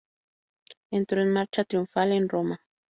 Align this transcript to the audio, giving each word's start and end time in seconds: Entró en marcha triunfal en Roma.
Entró 0.89 1.21
en 1.21 1.31
marcha 1.31 1.63
triunfal 1.63 2.11
en 2.13 2.27
Roma. 2.27 2.59